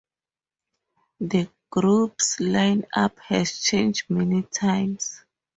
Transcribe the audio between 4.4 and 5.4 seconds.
times.